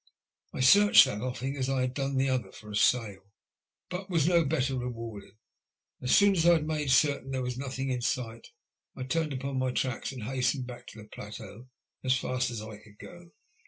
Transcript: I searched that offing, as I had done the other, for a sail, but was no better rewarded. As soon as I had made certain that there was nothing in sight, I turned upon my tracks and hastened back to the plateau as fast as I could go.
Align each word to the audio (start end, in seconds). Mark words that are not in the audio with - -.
I 0.51 0.61
searched 0.61 1.05
that 1.05 1.21
offing, 1.21 1.55
as 1.55 1.69
I 1.69 1.81
had 1.81 1.93
done 1.93 2.17
the 2.17 2.27
other, 2.27 2.51
for 2.51 2.71
a 2.71 2.75
sail, 2.75 3.21
but 3.87 4.09
was 4.09 4.27
no 4.27 4.43
better 4.43 4.75
rewarded. 4.75 5.35
As 6.01 6.15
soon 6.15 6.35
as 6.35 6.43
I 6.47 6.53
had 6.53 6.65
made 6.65 6.89
certain 6.89 7.25
that 7.25 7.33
there 7.33 7.41
was 7.43 7.55
nothing 7.55 7.91
in 7.91 8.01
sight, 8.01 8.47
I 8.95 9.03
turned 9.03 9.31
upon 9.31 9.59
my 9.59 9.71
tracks 9.71 10.11
and 10.11 10.23
hastened 10.23 10.65
back 10.65 10.87
to 10.87 10.97
the 11.03 11.07
plateau 11.07 11.67
as 12.03 12.17
fast 12.17 12.49
as 12.49 12.63
I 12.63 12.77
could 12.79 12.97
go. 12.97 13.29